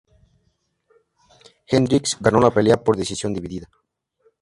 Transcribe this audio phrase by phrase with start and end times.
[1.67, 3.69] Hendricks ganó la pelea por decisión dividida.